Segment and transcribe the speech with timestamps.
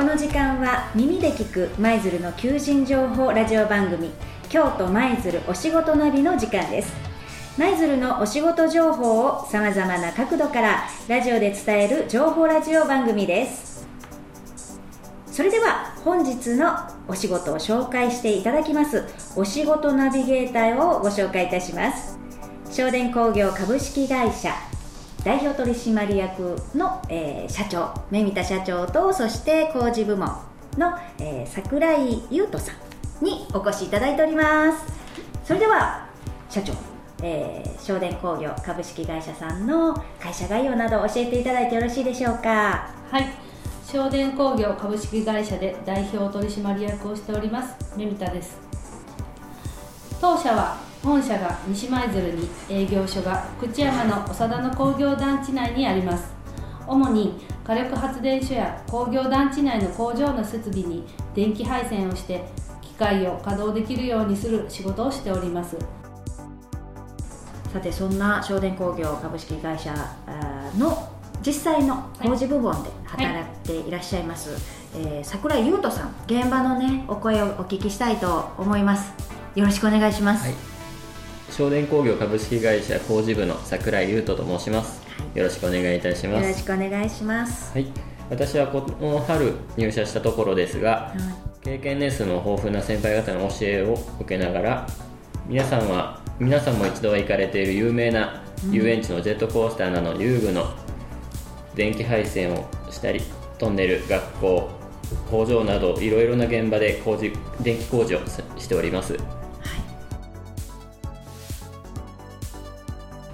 [0.00, 4.10] この時間は耳で聞く舞鶴の求人情報ラジオ番組
[4.48, 6.90] 京都舞鶴お仕事ナビの時間です。
[7.58, 13.86] 舞鶴のお仕事情報をさまざまな角度からラジオで伝える情報ラジオ番組です。
[15.26, 19.04] それでは本日のお仕事を紹介していただきます
[19.36, 22.18] お仕事ナビゲーターをご紹介いたします。
[22.70, 24.54] 正電工業株式会社
[25.24, 30.28] 代表取締役の、えー、社長目見田社長とそして工事部門
[30.78, 32.72] の、えー、桜井優斗さ
[33.20, 34.92] んにお越しいただいております。
[35.44, 36.08] それでは
[36.48, 36.72] 社長、
[37.22, 42.90] えー、正電工業株式会社さんの会社概要など教えていただいてよろしいでしょうか？
[43.10, 43.26] はい。
[43.84, 48.56] 正電工業株式会社で代表取締役をしております目見田です。
[50.20, 56.32] 当社は本社が西舞鶴に営業所が口山の長田の工業団地内にあります。
[56.86, 62.44] 主に火力発電所や工業団地内の工場の設備に電気配線をして
[62.82, 65.76] 機械を稼働できるようにする仕事をしております。
[67.72, 69.94] さてそんな正電工業株式会社
[70.76, 71.08] の
[71.46, 74.56] 実際の工事部門で働いていらっしゃいます、は
[75.00, 79.12] いはい、えー、桜井優斗さん現場のねお声をお聞きしたいと思います。
[79.54, 80.69] よろしくお願いします、はい
[81.50, 86.42] 正電工業株式会社工事部の櫻井優斗と申します、はい、よろしくお願いいたします。
[86.44, 87.72] よろしくお願いします。
[87.72, 87.86] はい。
[88.30, 91.14] 私はこの春入社したところですが、は
[91.62, 94.86] い、経験年数の豊富な先輩方の教えを受けながら
[95.48, 100.72] 皆さんは皆さんも一度は行かれている有名な遊園地のジェットコースターなど遊具の
[101.74, 103.20] 電気配線をしたり
[103.58, 104.70] トンネル学校
[105.30, 108.20] 工場などいろいろな現場で工事電気工事を
[108.56, 109.16] しております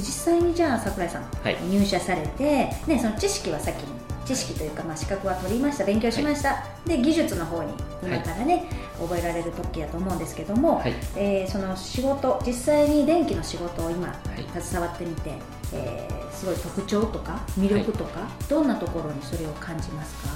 [0.00, 3.84] 実際にじゃあ櫻井さん、はい、入社されて、ね、その知識はさっき
[4.26, 8.56] 知識というか、まあ、資格は取りました勉強しました、はい、で技術の方に今からね、
[8.98, 14.14] はい、覚えられる時やと思うんですけども、はい、えー、その仕事実際に電気の仕事を今、
[14.60, 15.32] 携わってみて、
[15.72, 20.28] えー、すごい特徴とか魅力とか、どんなところにそれを感じますか？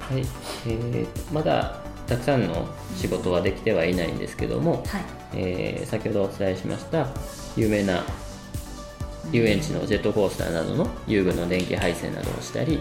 [0.00, 0.22] はい、
[0.66, 5.04] えー、まだたくさんの仕事はできてはいないんですけども、はい。
[5.34, 7.08] えー、先ほどお伝えしました
[7.56, 8.04] 有名な
[9.32, 12.80] 遊園地のジェットコースターなどの遊具の電気配線などをしたり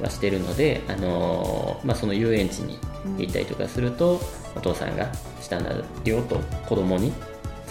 [0.00, 2.78] はしてるので、あのー、まあ、その遊園地に
[3.18, 5.72] 行ったりとかすると、うん、お父さんがしたんだ
[6.04, 7.12] よと子供に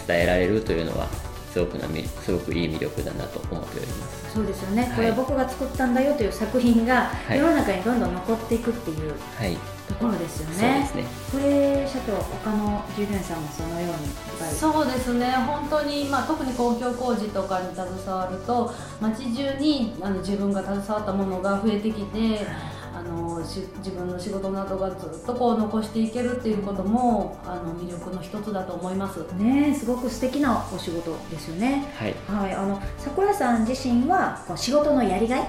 [0.06, 1.08] 伝えられるというのは
[1.52, 4.34] すごくなすごくいい魅力だなと思っております。
[4.34, 9.58] そうですよね、はい、これは僕が作ったんだよという作品が世の中にどんどん残っていくっていう、はい、
[9.90, 10.86] ところですよね。
[10.88, 11.20] そうですね。
[11.32, 15.30] これ社長他の従業員さんもそのようにそうですね。
[15.32, 22.46] 本当にまあ特に公共工事とかに携わると街中にあの自分が携わったものが増えてきて。
[22.92, 35.48] あの自分の仕事などがずっとこう残していけるっていうこともあの魅力の一つだと思いますねすごく素敵なお仕事ですよねはい、はい、あの桜さん自身はこう仕事のやりがい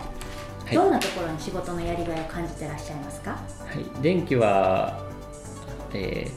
[0.72, 3.38] はい、どんなところに仕事のやりがいを感じてらっしゃいますか、は
[4.00, 5.06] い、電気は、
[5.94, 6.28] え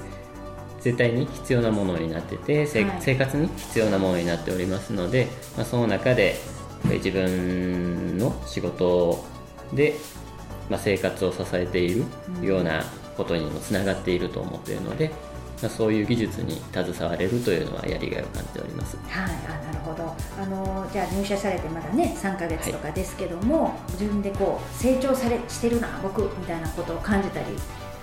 [0.78, 2.66] ー、絶対に必要なものになってて、はい、
[3.00, 6.36] 生活に必要なものになっておりますので、まあ、その中で
[6.84, 9.24] 自分の仕事
[9.72, 9.94] で、
[10.68, 12.04] まあ、生活を支えている
[12.42, 12.82] ような
[13.16, 15.12] ことにもつながっていると思っているので、
[15.64, 18.98] まあ、そういう技術に携われるというのはやりがいを感じております。
[19.08, 20.14] はい、あなるほど。
[20.38, 27.46] あのじゃあ入社されてまだね3か月とかですけども、はい、自分でこう成長されしてるな僕みたいなことを感じたり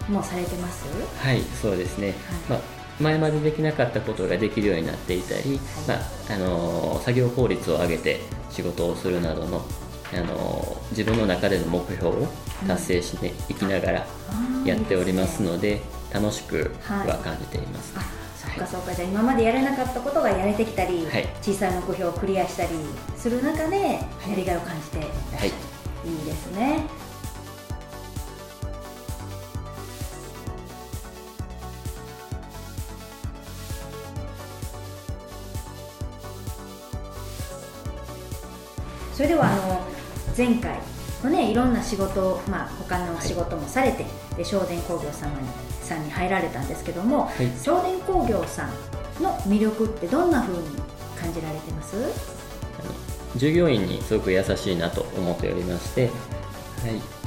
[0.09, 0.85] もされてます？
[1.23, 2.15] はいそうですね、はい、
[2.49, 2.59] まあ
[2.99, 5.99] 前までできなかったことができるようになっていたり、はい、まあ、
[6.33, 9.63] あの作業効率を上げて仕事をするなどの
[10.13, 12.27] あの自分の中での目標を
[12.67, 14.07] 達成していきながら
[14.65, 15.81] やっておりますので、
[16.13, 18.05] 楽しくは感じています、はい、
[18.37, 22.69] そっかそっか、じゃあ今までやれなかったことがやれてきたり、はい、小さい目標をクリアしたり
[23.15, 23.99] する中でや
[24.35, 25.03] りがいを感じて、は
[25.45, 26.83] い、いいですね。
[39.13, 39.81] それではあの
[40.35, 40.79] 前回
[41.23, 44.03] のねいろんな仕事、まあ他の仕事もされて、
[44.35, 45.47] で正電工業様に
[45.91, 50.63] さんに入られたんですけども、はい、少年工業さんの魅力ってどんなふうに
[51.19, 51.95] 感じられてます？
[53.35, 56.11] 従業員にすごく優しいなと思っておりまして、はい、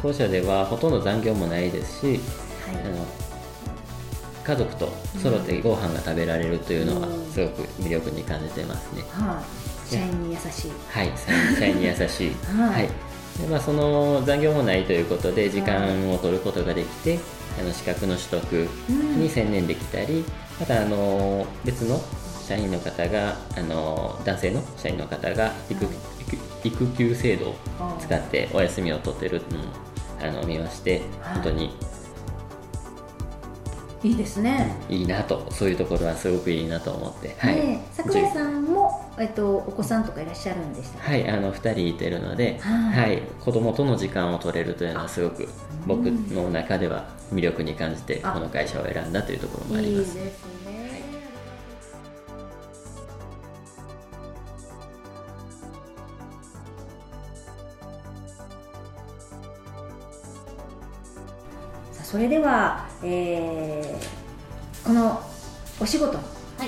[0.02, 2.20] 当社ではほとんど残業もないですし、
[2.66, 3.06] はい、あの
[4.44, 9.02] 家族と揃ってご飯が食べられるというのはすごく魅力に感じてますね。
[9.10, 9.42] は
[9.86, 10.72] い、社員に優しい。
[10.90, 11.12] はい、
[11.58, 12.34] 社員に優しい。
[12.56, 12.88] はい、はい
[13.40, 17.18] でまあ、その残業もないということで時間を取ることができて、
[17.60, 18.52] あの資格の取得
[19.18, 20.24] に専念できたり、
[20.60, 22.00] またあの別の
[22.46, 25.86] 社員の方があの男性の社員の方が育
[26.62, 27.54] 育休制度を
[28.00, 29.64] 使ってお休みを取ってるのも
[30.22, 31.02] あの見まして、
[31.34, 31.76] 本当に。
[34.02, 35.50] いいですね、いいなと。
[35.50, 45.48] そういうところはすごくいいなと思って、はい、桜井さんも、えっと、お子さんとかいらっしゃるんでしたはいあの2人いてるので、はい、子供との時間を取れるというのはすごく
[45.86, 50.18] 僕の中では魅力に感じてこの会社を選んだというところもあります。
[50.18, 50.24] いい。
[50.24, 50.84] ですね
[62.14, 65.20] それでは、えー、この
[65.80, 66.16] お仕事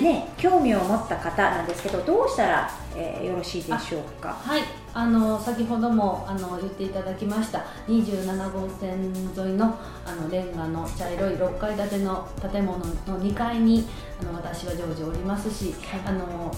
[0.05, 4.29] はい、興味を持った方なんですけどどうしたら、えー、よろしいでしょうか？
[4.33, 4.61] はい。
[4.93, 7.63] あの先ほどもあの言っていただきました。
[7.87, 12.85] 27号線沿いのあのレンガの茶色い6階建ての建物の
[13.21, 13.87] 2階に
[14.21, 16.51] あの私は常時おりますし、はい、あの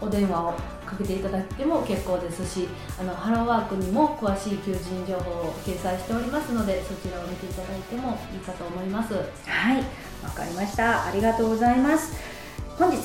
[0.00, 0.52] お電話を
[0.84, 2.68] かけていただいても結構ですし
[3.00, 9.14] あのハローワークにも詳しい求人情報を掲載しておりますのでそちらを見ていただいてもいいかと思います。
[9.14, 9.78] はい。
[10.22, 11.06] わかりました。
[11.06, 12.33] ありがとうございます
[12.78, 12.98] 本日、